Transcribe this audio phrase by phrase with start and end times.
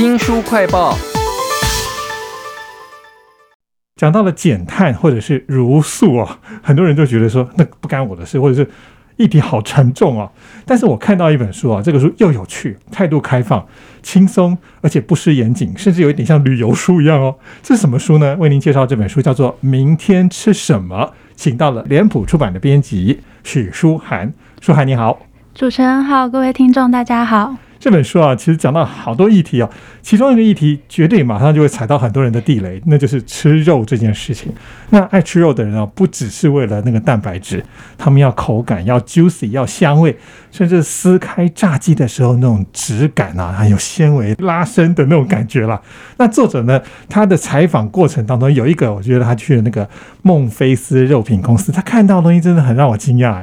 [0.00, 0.96] 新书快报。
[3.96, 8.66] 讲到了减碳或者是如素哦， 很多人都觉得说那不干我的事，或者是
[9.16, 10.32] 议题好沉重哦。
[10.64, 13.66] 但是我看到一本书啊，这个书又有趣，态度开放、
[14.02, 17.36] 轻松，而且不失严谨，甚至有一点像旅游书一样哦。
[17.62, 18.34] 这是什么书呢？
[18.38, 20.96] 为您介绍这本书叫做《明天吃什么》，
[21.36, 24.32] 请到了脸谱出版的编辑许书涵。
[24.62, 25.20] 书涵你好，
[25.54, 27.56] 主持人好，各位听众大家好。
[27.80, 29.68] 这本书啊，其实讲到好多议题啊，
[30.02, 34.52] 其中一个议题绝对马上就会踩到很多人的地雷，那就是吃肉这件事情。
[34.90, 37.64] 那爱吃肉的人啊，不只是为了那个蛋白质，
[37.96, 40.14] 他们要口感，要 juicy，要香味，
[40.52, 45.80] 甚至撕开炸鸡的时候那种质感啊，还有纤维拉伸的那种感觉啦。
[46.18, 46.78] 那作者呢，
[47.08, 49.88] 他的采访过程当中有一个，我觉得他去了那个
[50.20, 53.42] 孟菲斯肉品公司，他看到的东西真的很让我惊讶。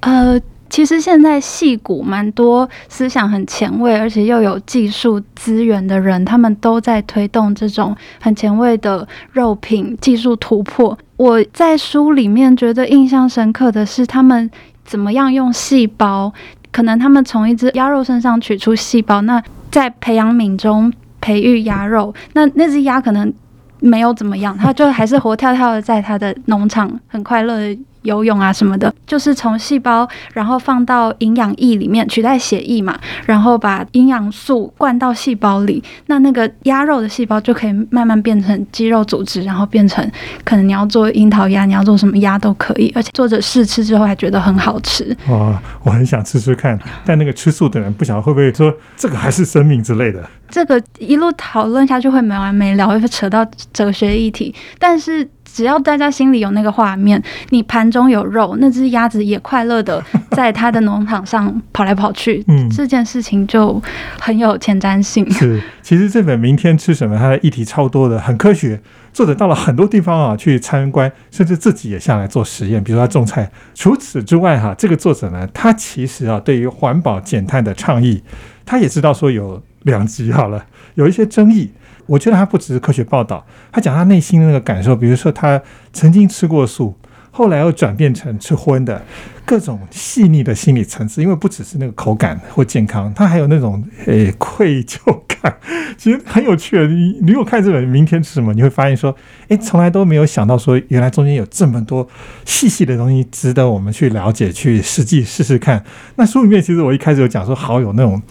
[0.00, 0.40] 呃。
[0.74, 10.98] 其实现在戏骨蛮多思想很前卫，而且又有技术资源的人，他们都在推动这种很前卫的肉品技术突破。
[11.16, 14.50] 我在书里面觉得印象深刻的是，他们
[14.84, 16.32] 怎么样用细胞，
[16.72, 23.32] 可能他们从一只鸭肉身上取出细胞，那在培养皿中培育鸭肉，那那只鸭可能
[23.78, 27.72] 没有怎么样，它就还是活跳跳的在它的农场，很快乐。
[28.04, 40.08] 游泳啊什么的，就是从细胞，然后放到营养液里面取代血液嘛，然后把营养素灌到细胞里，那那个鸭肉的细胞就可以慢慢变成肌肉组织，然后变成
[40.44, 45.16] 可能你要做樱桃鸭，你要做什么鸭都可以，而且作者试吃之后还觉得很好吃。
[45.28, 50.22] 哇，我很想吃吃看，但那个吃素的人不晓得会不会说这个还是生命之类的。
[50.50, 55.28] 这个一路讨论下去会没完没了，会扯到哲学议题，但是。
[55.54, 63.80] 只要大家心里有那个画面，你盘中有肉，那只鸭子也快乐的 在它的农场上跑来跑去，嗯，这件事情就
[64.18, 65.30] 很有前瞻性。
[65.30, 68.80] 是，其实这本《明天吃什么》它的议题超多的，很科学。
[69.12, 73.48] 作者到了很多地方啊去参观，甚至自己也下来做实验，比如说种菜。
[73.72, 78.20] 除此之外，哈，这个作者呢，他其实啊对于环保减碳的倡议，
[78.66, 81.70] 他也知道说有两极好了，有一些争议。
[82.06, 85.60] 我觉得他不只是科学报道，他讲他内心的那个感受，比如说他
[85.92, 86.94] 曾经吃过素，
[87.30, 89.02] 后来又转变成吃荤的，
[89.44, 91.22] 各种细腻的心理层次。
[91.22, 95.56] 因为不只是那个口感或健康，他还有那种诶愧疚感，
[95.96, 96.86] 其实很有趣的。
[96.86, 99.14] 你如果看这本《明天吃什么》，你会发现说，
[99.48, 102.06] 诶，从来都没有想到说，原来中间有这么多
[102.44, 105.84] 细细的东西值得我们去了解、去实际试试看。
[106.16, 108.22] 那书里面其实我一开始有讲说，好有那种。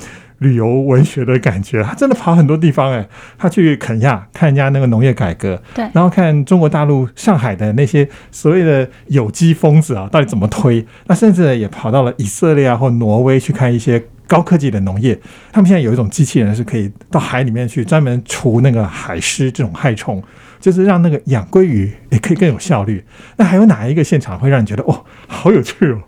[0.44, 10.86] 旅游文学的感觉，他真的跑很多地方哎，他去肯亚看人家那个农业改革，对，然后看中国大陆上海的那些所谓的有机疯子啊，到底怎么推？
[11.08, 15.20] 那甚至也跑到了以色列啊或挪威去看一些高科技的农业，
[15.52, 20.22] 他们现在有一种机器人是可以到海里面去专门除那个海狮这种害虫，
[20.60, 23.04] 就是让那个养鲑鱼也可以更有效率。
[23.38, 26.02] 那还有哪一个现场会让你觉得哦，好有趣哦？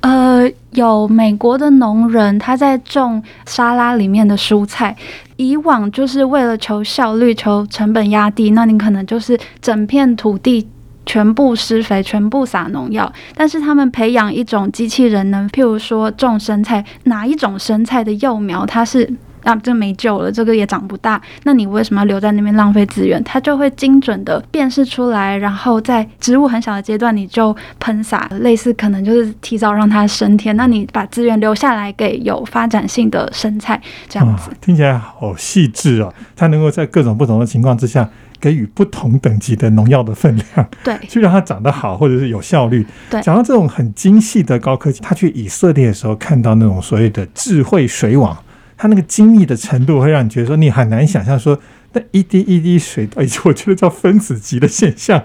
[0.00, 4.96] 呃，有美国的农人，他在种沙拉里面的蔬菜。
[5.36, 10.68] 以往就是为了求效率、求成本压低，那你可能就是整片土地
[11.04, 13.12] 全部施肥、全部撒农药。
[13.34, 19.12] 但是他们培养一种机器人呢，譬如说种生菜，哪一种生菜的幼苗它是。
[19.44, 21.20] 啊，这没救了，这个也长不大。
[21.44, 23.22] 那你为什么要留在那边浪费资源？
[23.24, 30.56] 它就会精准的辨识出来，然后在植物很小的阶段你就喷洒，类似可能就是提早让它升天。
[30.56, 36.12] 那你把资源留下来给有发展性的生菜，这样子听起来好细致哦。
[36.36, 38.08] 它能够在各种不同的情况之下
[38.40, 42.86] 给予不同等级的农药的分量，对， 去让它长得好或者是有效率。
[43.10, 48.36] 对，讲到这种很精细的高科技，他去以色列的时候看到那种所谓的智慧水网。
[48.78, 51.60] 它那个精密的程度会让你觉得说，你很难想象说，
[51.92, 55.24] 那一滴一滴水，而且我觉得叫分子级的现象，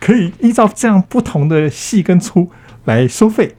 [0.00, 2.48] 可以依照这样不同的细跟粗
[2.84, 3.56] 来收费。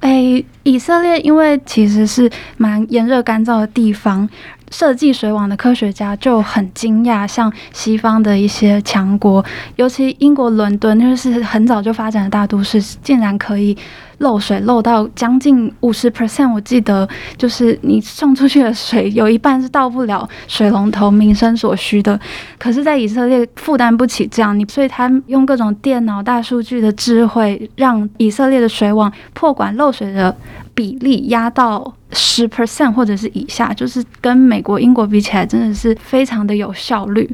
[0.00, 4.28] 哎，以色列因为其实是蛮炎热干燥的地方。
[4.70, 9.44] 设计水网的科学家就很惊讶，像西方的一些强国，
[9.76, 13.76] 尤其英国伦敦，就是很早就发展的大都市，竟然可以
[14.18, 16.52] 漏水漏到将近五十 percent。
[16.52, 22.18] 我记得，就是你送出去的水有一半是到不了水龙头，民生所需的。
[22.58, 30.36] 可是，在以色列负担不起这样，你所以他用各种电脑、大数据的智慧，让以色列的水网破管漏水的。
[30.78, 37.28] 比例压到十 percent 或者是以下，就是跟美国、英国比起来，真的是非常的有效率。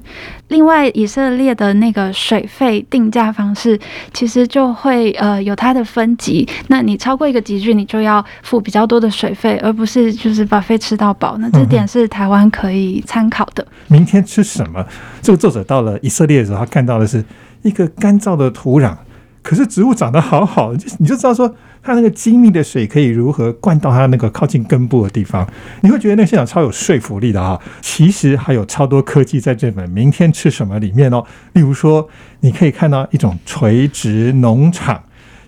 [0.49, 3.79] 另外，以色列的那个水费定价方式，
[4.14, 6.49] 其实就会呃有它的分级。
[6.69, 11.37] 那你超过一个级距，你就要付比较多的水费，而不是就是把费吃到饱。
[11.37, 13.67] 那这点是台湾可以参考的。
[13.88, 14.82] 明天吃什么？
[15.20, 17.23] 这个作者到了以色列的时候，他看到的是
[17.61, 18.96] 一个干燥的土壤，
[19.44, 21.55] 可是植物长得好好，就你就知道说。
[21.87, 25.46] 它那个精密的水可以如何灌到它那个靠近根部的地方？
[25.82, 27.61] 你会觉得那个现场超有说服力的啊！
[27.82, 31.23] 其实还有超多科技在这本《明天吃什么》里面哦。
[31.52, 32.08] 例如说，
[32.41, 34.99] 你可以看到一种垂直农场，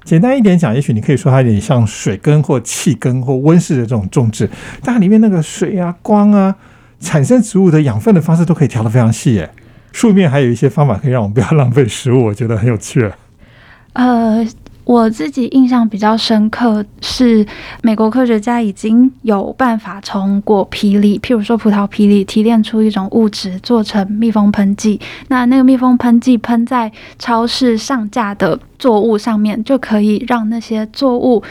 [0.04, 4.46] 简单一点讲，也许你可以说它有点像水耕或气耕或温室的这种种植，
[4.82, 6.54] 但它里面那个水啊、光啊，
[7.00, 9.38] 产生植物的养分的方式都可以调得非常细。
[9.38, 9.48] 诶，
[9.92, 13.10] 书面还有一些方法可以让我们不要浪费食物，我觉得很有趣。
[13.96, 14.46] 呃。
[14.86, 17.44] 我自己印象比较深刻是，
[17.82, 25.00] 美国科学家已经有办法从果皮里，譬如说葡萄皮里提炼出一种物质，做成密封喷剂。
[25.26, 31.42] 那那个密封喷剂喷在超市上架的作物上面，就可以让那些作物。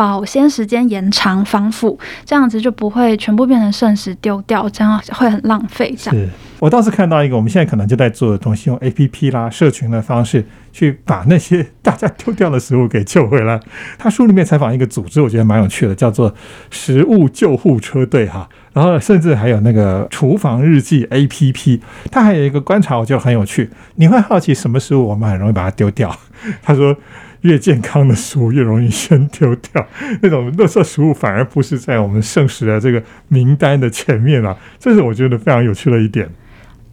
[0.00, 5.94] 保鲜时间延长，防腐，这样子就不会全部变成剩食丢掉，这样会很浪费。
[5.94, 6.26] 这样，是
[6.58, 10.42] 我倒是看到一个，我们现在可能就在做的东西，用 A P P 啦、社群的方式
[10.72, 13.60] 去把那些大家丢掉的食物给救回来。
[13.98, 16.34] 他书里面采访一个组织，我觉得蛮有趣的，叫做
[16.70, 18.48] 食物救护车队哈。
[18.72, 23.68] 然后甚至还有那个厨房日记 A P P，他还有一个观察，我觉得很有趣。
[23.96, 26.16] 你会好奇什么食物我们很容易把它丢掉？
[26.64, 26.96] 他说。
[27.42, 29.86] 越健康的食物越容易先丢掉，
[30.22, 36.28] 那种垃圾食物反而不是在我们剩食的这个名单的前面啊， 这是我觉得非常有趣的一点。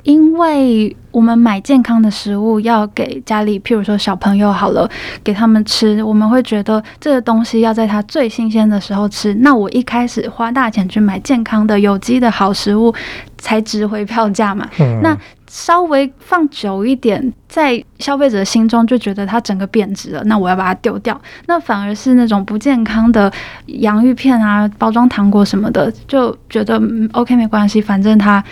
[0.03, 4.89] 因为我们买健康的食物要给家里，譬如说小朋友好了，
[5.21, 9.33] 给他们吃，我们会觉得这个东西要在它最新鲜的时候吃。
[9.35, 12.93] 那我一开始花大钱去买健康的、有机的好食物，
[13.37, 14.69] 才值回票价嘛。
[15.01, 15.17] 那
[15.47, 21.19] 稍微放久一点，在消费者心中就觉得它整个贬值了，那我要把它丢掉。
[21.47, 23.31] 那反而是那种不健康的
[23.65, 26.81] 洋芋片啊、包装糖果什么的，就觉得
[27.13, 28.43] OK 没关系，反正它。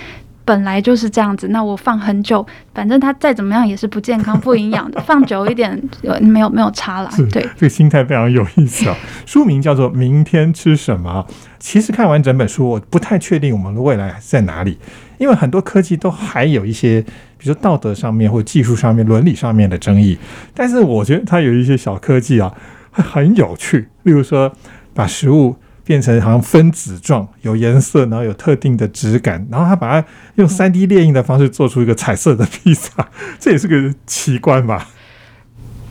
[0.45, 5.81] 本来就是这样子，那我放很久，反正它再怎么样也是不健康、不营养的， 放久一点
[6.21, 7.09] 没有没有差了。
[7.31, 8.95] 对，这个心态非常有意思啊。
[9.25, 11.25] 书名叫做《明天吃什么》。
[11.57, 14.77] 其实看完整本书，我不太确定我们的未来在哪里，
[15.17, 17.01] 因为很多科技都还有一些，
[17.39, 20.15] 比如说道德上面或技术上面、伦理上面的争议。
[20.53, 22.53] 但是我觉得它有一些小科技啊，
[22.91, 23.89] 很有趣。
[24.03, 24.53] 例如说，
[24.93, 25.55] 把食物。
[25.85, 33.07] 变成好像分子状，有颜色，然后有特定的质感，然后他把它用三 D 列印的方式做出一个彩色的披萨，
[33.39, 34.87] 这也是个奇观吧？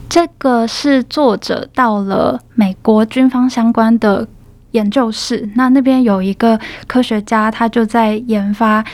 [0.09, 4.27] 这个是作者到了美国军方相关的
[4.71, 8.85] 研究室，那那边有一个科学家，他就在研发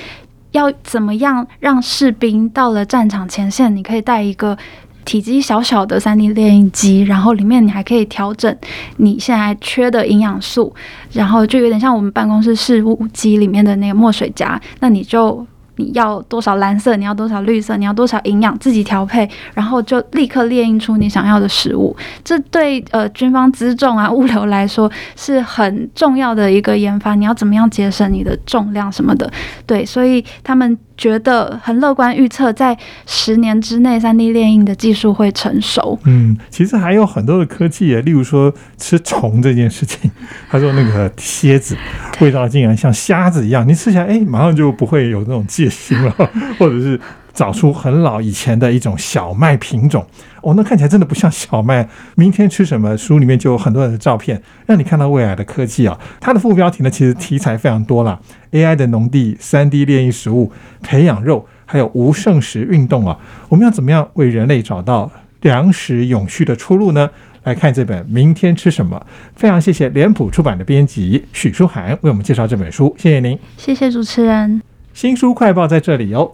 [0.51, 4.57] 要怎么样让士兵到了战场前线，你可以带一个。
[5.05, 8.55] 体积小小的三 D 列印机，然后里面你还可以调整
[8.97, 10.73] 你现在缺的营养素，
[11.11, 15.45] 然后就有点像我们办公室事务机里面的那个墨水夹，那你就。
[15.77, 16.95] 你要多少蓝色？
[16.97, 17.75] 你要多少绿色？
[17.77, 18.55] 你要多少营养？
[18.59, 21.95] 自己调配，然后就立刻列印出你想要的食物。
[22.23, 27.15] 这对呃军方辎重啊物流来说是很重要的一个研发。
[27.15, 29.31] 你要怎么样节省你的重量什么的？
[29.65, 32.77] 对，所以他们觉得很乐观预测，在
[33.07, 35.97] 十年之内，三 D 列印的技术会成熟。
[36.05, 40.11] 嗯，其实还有很多的科技，例如说吃虫这件事情。
[40.47, 41.75] 他说那个蝎子
[42.19, 46.11] 味道竟然像虾子一样，你吃起来哎，马上就不会有那种戒心了，
[46.59, 46.99] 或者是
[47.33, 50.05] 找出很老以前的一种小麦品种，
[50.41, 51.87] 哦，那看起来真的不像小麦。
[52.15, 52.97] 明天吃什么？
[52.97, 55.99] 书里面就有很多人的照片，让你看到未来的科技啊。
[56.19, 58.19] 它的副标题呢，其实题材非常多了
[58.51, 63.17] ：AI 的农地、三 D 炼狱食物、培养肉，还有无剩食运动啊。
[63.49, 65.11] 我们要怎么样为人类找到
[65.41, 67.09] 粮食永续的出路呢？
[67.43, 69.03] 来看这本《明天吃什么》，
[69.35, 74.61] 非常谢谢脸谱出版的编辑许书涵为我们介绍这本书，谢谢您，谢谢主持人。
[74.93, 76.33] 新书快报在这里哦，